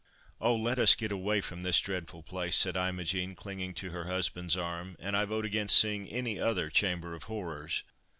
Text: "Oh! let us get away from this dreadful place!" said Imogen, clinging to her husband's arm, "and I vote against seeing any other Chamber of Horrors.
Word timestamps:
"Oh! 0.39 0.55
let 0.55 0.79
us 0.79 0.95
get 0.95 1.11
away 1.11 1.41
from 1.41 1.61
this 1.61 1.79
dreadful 1.79 2.23
place!" 2.23 2.55
said 2.57 2.75
Imogen, 2.75 3.35
clinging 3.35 3.75
to 3.75 3.91
her 3.91 4.05
husband's 4.05 4.57
arm, 4.57 4.95
"and 4.97 5.15
I 5.15 5.25
vote 5.25 5.45
against 5.45 5.77
seeing 5.77 6.09
any 6.09 6.39
other 6.39 6.71
Chamber 6.71 7.13
of 7.13 7.25
Horrors. 7.25 7.83